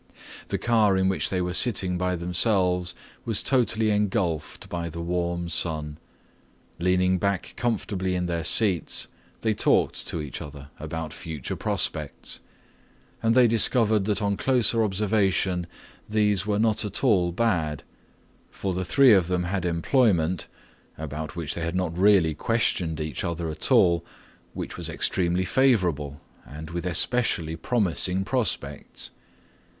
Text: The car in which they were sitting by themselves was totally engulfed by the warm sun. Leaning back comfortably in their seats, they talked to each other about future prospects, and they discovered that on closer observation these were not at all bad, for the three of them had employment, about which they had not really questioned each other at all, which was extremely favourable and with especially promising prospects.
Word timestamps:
The 0.47 0.57
car 0.57 0.97
in 0.97 1.09
which 1.09 1.29
they 1.29 1.43
were 1.43 1.53
sitting 1.53 1.95
by 1.95 2.15
themselves 2.15 2.95
was 3.23 3.43
totally 3.43 3.91
engulfed 3.91 4.67
by 4.67 4.89
the 4.89 4.99
warm 4.99 5.47
sun. 5.47 5.99
Leaning 6.79 7.19
back 7.19 7.53
comfortably 7.55 8.15
in 8.15 8.25
their 8.25 8.43
seats, 8.43 9.09
they 9.41 9.53
talked 9.53 10.07
to 10.07 10.19
each 10.19 10.41
other 10.41 10.69
about 10.79 11.13
future 11.13 11.55
prospects, 11.55 12.39
and 13.21 13.35
they 13.35 13.45
discovered 13.47 14.05
that 14.05 14.23
on 14.23 14.37
closer 14.37 14.83
observation 14.83 15.67
these 16.09 16.47
were 16.47 16.57
not 16.57 16.83
at 16.83 17.03
all 17.03 17.31
bad, 17.31 17.83
for 18.49 18.73
the 18.73 18.83
three 18.83 19.13
of 19.13 19.27
them 19.27 19.43
had 19.43 19.65
employment, 19.65 20.47
about 20.97 21.35
which 21.35 21.53
they 21.53 21.61
had 21.61 21.75
not 21.75 21.95
really 21.95 22.33
questioned 22.33 22.99
each 22.99 23.23
other 23.23 23.49
at 23.49 23.71
all, 23.71 24.03
which 24.55 24.77
was 24.77 24.89
extremely 24.89 25.45
favourable 25.45 26.19
and 26.43 26.71
with 26.71 26.87
especially 26.87 27.55
promising 27.55 28.25
prospects. 28.25 29.11